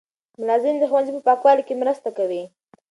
[0.39, 2.43] ملازم د ښوونځي په پاکوالي کې مرسته کوي.